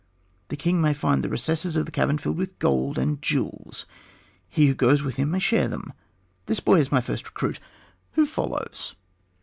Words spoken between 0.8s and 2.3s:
may find the recesses of the cavern